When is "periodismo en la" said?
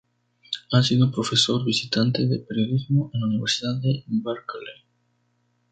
2.39-3.27